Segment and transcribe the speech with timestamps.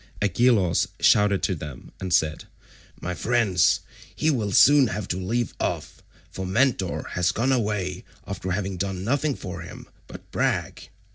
[0.19, 2.45] Agelaus shouted to them and said,
[2.99, 3.81] "My friends,
[4.15, 9.03] he will soon have to leave off, for Mentor has gone away after having done
[9.03, 10.89] nothing for him but brag.